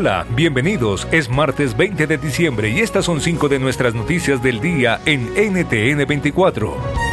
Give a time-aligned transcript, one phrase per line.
[0.00, 1.06] Hola, bienvenidos.
[1.12, 5.26] Es martes 20 de diciembre y estas son cinco de nuestras noticias del día en
[5.34, 7.09] NTN 24.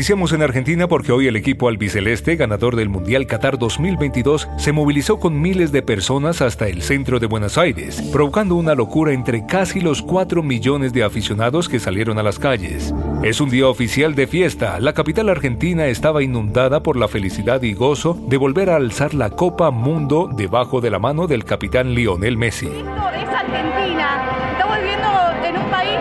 [0.00, 5.18] Iniciamos en Argentina porque hoy el equipo albiceleste, ganador del Mundial Qatar 2022, se movilizó
[5.18, 9.82] con miles de personas hasta el centro de Buenos Aires, provocando una locura entre casi
[9.82, 12.94] los 4 millones de aficionados que salieron a las calles.
[13.22, 14.80] Es un día oficial de fiesta.
[14.80, 19.28] La capital argentina estaba inundada por la felicidad y gozo de volver a alzar la
[19.28, 22.68] Copa Mundo debajo de la mano del capitán Lionel Messi.
[22.68, 24.50] Es Argentina.
[24.52, 25.08] Estamos viviendo
[25.44, 25.98] en un país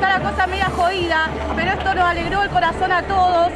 [0.00, 3.48] está la cosa media jodida, pero esto nos alegró el corazón a todos.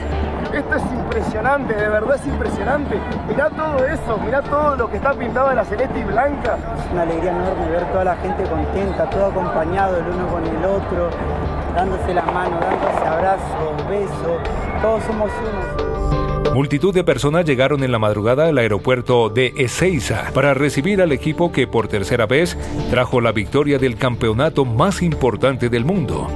[0.53, 3.01] Esto es impresionante, de verdad es impresionante.
[3.29, 6.59] Mirá todo eso, mirá todo lo que está pintado en la celeste y blanca.
[6.79, 10.65] Es una alegría enorme ver toda la gente contenta, todo acompañado el uno con el
[10.65, 11.11] otro,
[11.75, 14.41] dándose la mano, dándose abrazos, besos,
[14.81, 16.24] todos somos unos.
[16.55, 21.51] Multitud de personas llegaron en la madrugada al aeropuerto de Ezeiza para recibir al equipo
[21.51, 22.57] que por tercera vez
[22.91, 26.29] trajo la victoria del campeonato más importante del mundo.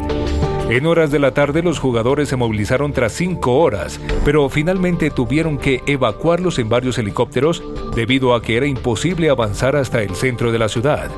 [0.70, 5.56] En horas de la tarde los jugadores se movilizaron tras cinco horas, pero finalmente tuvieron
[5.56, 7.62] que evacuarlos en varios helicópteros
[7.94, 11.12] debido a que era imposible avanzar hasta el centro de la ciudad.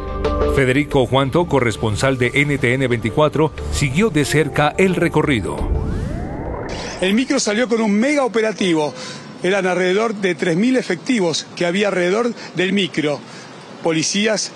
[0.55, 5.57] Federico Juanto, corresponsal de NTN 24, siguió de cerca el recorrido.
[7.01, 8.93] El micro salió con un mega operativo.
[9.43, 13.19] Eran alrededor de 3.000 efectivos que había alrededor del micro.
[13.83, 14.51] Policías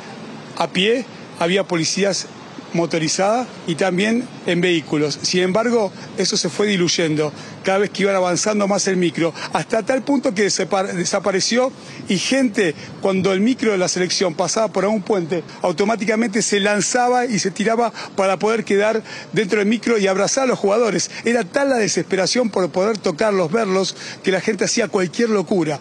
[0.58, 1.06] a pie,
[1.38, 2.26] había policías
[2.74, 5.18] motorizada y también en vehículos.
[5.22, 7.32] Sin embargo, eso se fue diluyendo
[7.64, 11.72] cada vez que iban avanzando más el micro, hasta tal punto que desapareció
[12.08, 17.24] y gente, cuando el micro de la selección pasaba por un puente, automáticamente se lanzaba
[17.24, 19.02] y se tiraba para poder quedar
[19.32, 21.10] dentro del micro y abrazar a los jugadores.
[21.24, 25.80] Era tal la desesperación por poder tocarlos, verlos, que la gente hacía cualquier locura.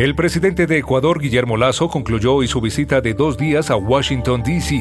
[0.00, 4.42] El presidente de Ecuador, Guillermo Lazo, concluyó hoy su visita de dos días a Washington,
[4.42, 4.80] D.C.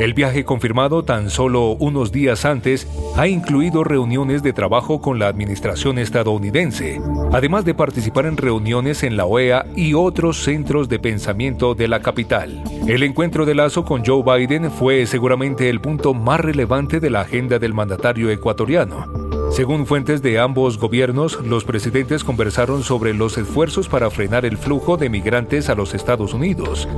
[0.00, 5.28] El viaje confirmado tan solo unos días antes ha incluido reuniones de trabajo con la
[5.28, 7.00] administración estadounidense,
[7.32, 12.00] además de participar en reuniones en la OEA y otros centros de pensamiento de la
[12.00, 12.64] capital.
[12.88, 17.20] El encuentro de Lazo con Joe Biden fue seguramente el punto más relevante de la
[17.20, 23.88] agenda del mandatario ecuatoriano según fuentes de ambos gobiernos, los presidentes conversaron sobre los esfuerzos
[23.88, 26.88] para frenar el flujo de migrantes a los Estados Unidos,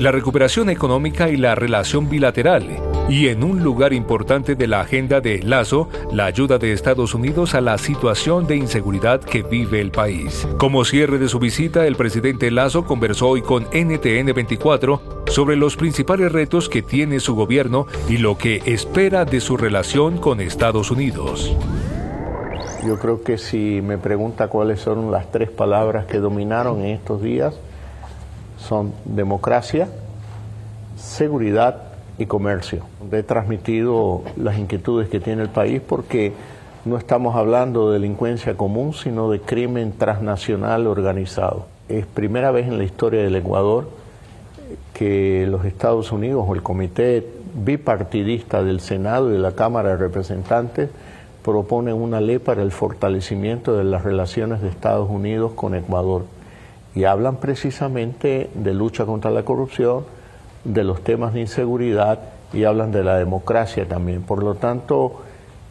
[0.00, 2.66] la recuperación económica y la relación bilateral,
[3.08, 7.54] y en un lugar importante de la agenda de Lazo, la ayuda de Estados Unidos
[7.54, 10.46] a la situación de inseguridad que vive el país.
[10.58, 15.76] Como cierre de su visita, el presidente Lazo conversó hoy con NTN 24 sobre los
[15.76, 20.90] principales retos que tiene su gobierno y lo que espera de su relación con Estados
[20.90, 21.56] Unidos.
[22.86, 27.20] Yo creo que si me pregunta cuáles son las tres palabras que dominaron en estos
[27.20, 27.54] días,
[28.56, 29.88] son democracia,
[30.96, 31.82] seguridad
[32.16, 32.84] y comercio.
[33.12, 36.32] He transmitido las inquietudes que tiene el país porque
[36.86, 41.66] no estamos hablando de delincuencia común, sino de crimen transnacional organizado.
[41.90, 43.90] Es primera vez en la historia del Ecuador
[44.94, 49.96] que los Estados Unidos o el comité bipartidista del Senado y de la Cámara de
[49.96, 50.88] Representantes
[51.44, 56.24] proponen una ley para el fortalecimiento de las relaciones de Estados Unidos con Ecuador
[56.94, 60.04] y hablan precisamente de lucha contra la corrupción,
[60.64, 62.18] de los temas de inseguridad
[62.52, 64.22] y hablan de la democracia también.
[64.22, 65.22] Por lo tanto,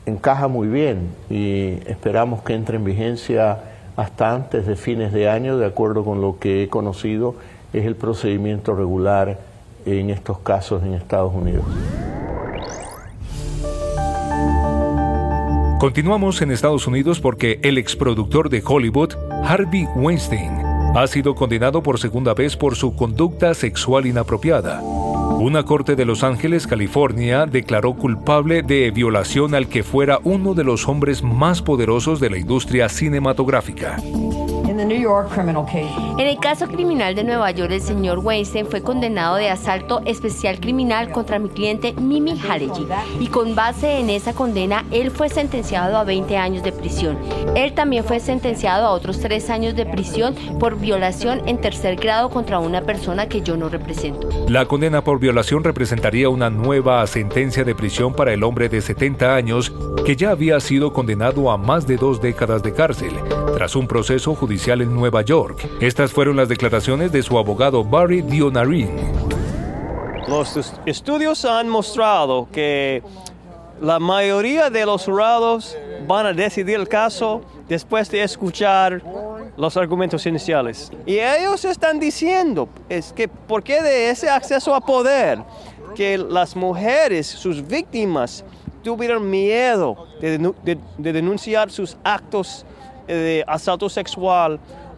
[0.06, 3.60] encaja muy bien y esperamos que entre en vigencia
[3.96, 7.36] hasta antes de fines de año, de acuerdo con lo que he conocido,
[7.74, 9.38] es el procedimiento regular
[9.86, 11.66] en estos casos en Estados Unidos.
[15.80, 19.14] Continuamos en Estados Unidos porque el exproductor de Hollywood,
[19.46, 20.52] Harvey Weinstein,
[20.94, 24.82] ha sido condenado por segunda vez por su conducta sexual inapropiada.
[24.82, 30.66] Una corte de Los Ángeles, California, declaró culpable de violación al que fuera uno de
[30.66, 33.96] los hombres más poderosos de la industria cinematográfica.
[36.20, 40.60] En el caso criminal de Nueva York, el señor Weinstein fue condenado de asalto especial
[40.60, 42.86] criminal contra mi cliente Mimi Haleji
[43.22, 47.18] y con base en esa condena, él fue sentenciado a 20 años de prisión.
[47.56, 52.30] Él también fue sentenciado a otros 3 años de prisión por violación en tercer grado
[52.30, 54.28] contra una persona que yo no represento.
[54.50, 59.36] La condena por violación representaría una nueva sentencia de prisión para el hombre de 70
[59.36, 59.72] años
[60.06, 63.14] que ya había sido condenado a más de dos décadas de cárcel
[63.56, 65.68] tras un proceso judicial en Nueva York.
[66.12, 68.90] Fueron las declaraciones de su abogado Barry Dionarin.
[70.28, 73.04] Los estudios han mostrado que
[73.82, 75.78] la mayoría de los jurados
[76.08, 79.02] van a decidir el caso después de escuchar
[79.56, 80.92] los argumentos iniciales.
[81.06, 85.40] Y ellos están diciendo es que por qué de ese acceso a poder
[85.96, 88.44] que las mujeres, sus víctimas,
[88.84, 92.66] tuvieron miedo de, de denunciar sus actos
[93.08, 94.60] de asalto sexual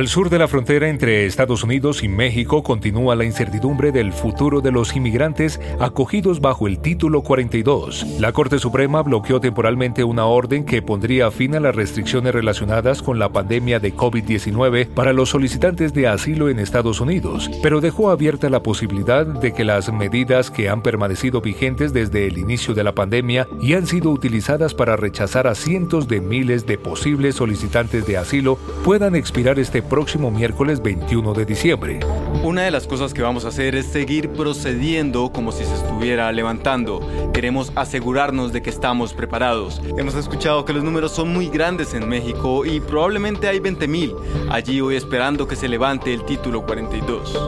[0.00, 4.62] Al sur de la frontera entre Estados Unidos y México continúa la incertidumbre del futuro
[4.62, 8.06] de los inmigrantes acogidos bajo el título 42.
[8.18, 13.18] La Corte Suprema bloqueó temporalmente una orden que pondría fin a las restricciones relacionadas con
[13.18, 18.48] la pandemia de COVID-19 para los solicitantes de asilo en Estados Unidos, pero dejó abierta
[18.48, 22.94] la posibilidad de que las medidas que han permanecido vigentes desde el inicio de la
[22.94, 28.16] pandemia y han sido utilizadas para rechazar a cientos de miles de posibles solicitantes de
[28.16, 32.00] asilo puedan expirar este próximo miércoles 21 de diciembre.
[32.42, 36.32] Una de las cosas que vamos a hacer es seguir procediendo como si se estuviera
[36.32, 37.00] levantando.
[37.34, 39.82] Queremos asegurarnos de que estamos preparados.
[39.98, 44.14] Hemos escuchado que los números son muy grandes en México y probablemente hay 20.000
[44.50, 47.38] allí hoy esperando que se levante el título 42.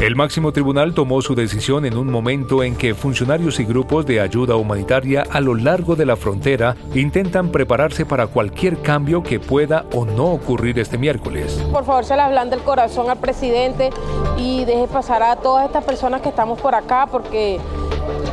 [0.00, 4.20] El máximo tribunal tomó su decisión en un momento en que funcionarios y grupos de
[4.20, 9.84] ayuda humanitaria a lo largo de la frontera intentan prepararse para cualquier cambio que pueda
[9.92, 11.59] o no ocurrir este miércoles.
[11.72, 13.90] Por favor, se le hablan del corazón al presidente
[14.36, 17.60] y deje pasar a todas estas personas que estamos por acá porque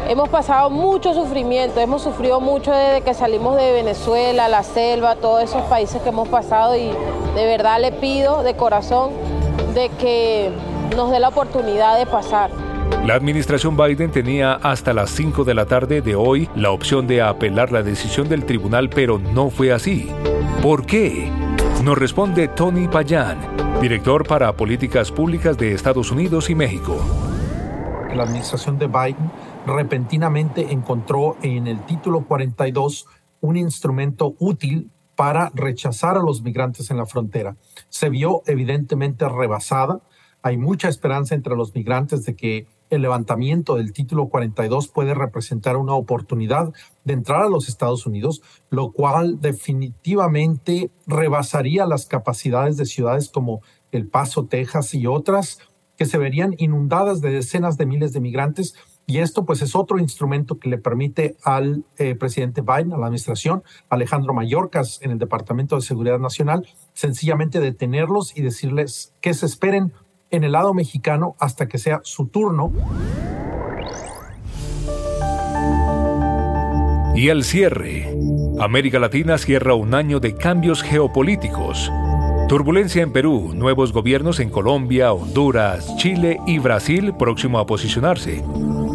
[0.08, 5.44] hemos pasado mucho sufrimiento, hemos sufrido mucho desde que salimos de Venezuela, la selva, todos
[5.44, 6.92] esos países que hemos pasado y
[7.36, 9.12] de verdad le pido de corazón
[9.74, 10.52] de que
[10.96, 12.50] nos dé la oportunidad de pasar.
[13.06, 17.22] La administración Biden tenía hasta las 5 de la tarde de hoy la opción de
[17.22, 20.12] apelar la decisión del tribunal, pero no fue así.
[20.62, 21.32] ¿Por qué?
[21.84, 23.40] Nos responde Tony Payan,
[23.82, 26.98] director para políticas públicas de Estados Unidos y México.
[28.14, 29.32] La administración de Biden
[29.66, 33.06] repentinamente encontró en el título 42
[33.42, 37.56] un instrumento útil para rechazar a los migrantes en la frontera.
[37.90, 40.02] Se vio evidentemente rebasada
[40.48, 45.78] hay mucha esperanza entre los migrantes de que el levantamiento del título 42 puede representar
[45.78, 52.86] una oportunidad de entrar a los Estados Unidos, lo cual definitivamente rebasaría las capacidades de
[52.86, 55.60] ciudades como El Paso, Texas y otras
[55.98, 58.76] que se verían inundadas de decenas de miles de migrantes.
[59.08, 63.08] Y esto pues es otro instrumento que le permite al eh, presidente Biden, a la
[63.08, 69.46] administración, Alejandro Mayorkas en el Departamento de Seguridad Nacional, sencillamente detenerlos y decirles que se
[69.46, 69.94] esperen
[70.32, 72.72] en el lado mexicano hasta que sea su turno.
[77.16, 78.16] Y al cierre,
[78.60, 81.92] América Latina cierra un año de cambios geopolíticos.
[82.48, 88.44] Turbulencia en Perú, nuevos gobiernos en Colombia, Honduras, Chile y Brasil próximo a posicionarse.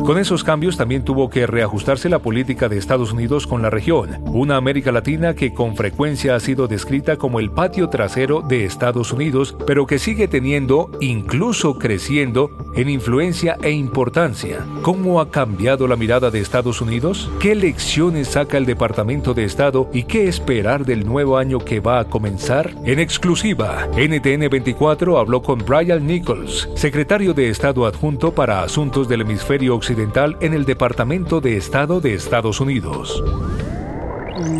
[0.04, 4.20] Con esos cambios también tuvo que reajustarse la política de Estados Unidos con la región,
[4.26, 9.12] una América Latina que con frecuencia ha sido descrita como el patio trasero de Estados
[9.12, 14.66] Unidos, pero que sigue teniendo, incluso creciendo, en influencia e importancia.
[14.82, 17.30] ¿Cómo ha cambiado la mirada de Estados Unidos?
[17.38, 22.00] ¿Qué lecciones saca el Departamento de Estado y qué esperar del nuevo año que va
[22.00, 22.74] a comenzar?
[22.84, 29.20] En exclusiva, NTN 24 habló con Brian Nichols, secretario de Estado adjunto para Asuntos del
[29.20, 29.91] Hemisferio Occidental
[30.40, 33.22] en el Departamento de Estado de Estados Unidos.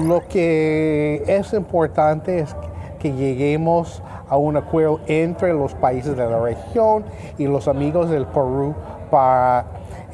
[0.07, 2.55] Lo que es importante es
[2.99, 7.05] que lleguemos a un acuerdo entre los países de la región
[7.39, 8.75] y los amigos del Perú
[9.11, 9.65] para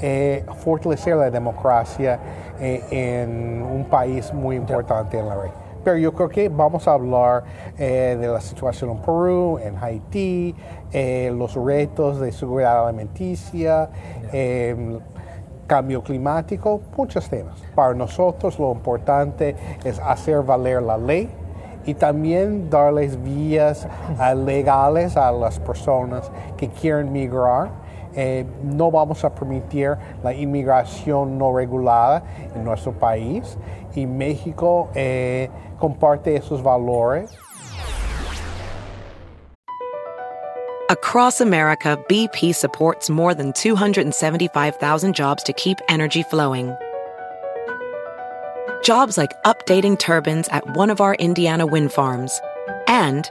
[0.00, 2.20] eh, fortalecer la democracia
[2.60, 5.67] eh, en un país muy importante en la región.
[5.84, 7.44] Pero yo creo que vamos a hablar
[7.78, 10.54] eh, de la situación en Perú, en Haití,
[11.32, 13.90] los retos de seguridad alimenticia,
[15.66, 17.60] cambio climático, muchos temas.
[17.74, 19.54] Para nosotros lo importante
[19.84, 21.28] es hacer valer la ley
[21.84, 23.86] y también darles vías
[24.44, 27.70] legales a las personas que quieren migrar
[28.14, 32.22] eh, no vamos a permitir la inmigración no regulada
[32.54, 33.56] en nuestro país
[33.94, 35.48] y México eh,
[35.78, 37.30] comparte esos valores.
[40.90, 46.74] Across America, BP supports more than 275,000 jobs to keep energy flowing.
[48.82, 52.40] Jobs like updating turbines at one of our Indiana wind farms
[52.86, 53.30] and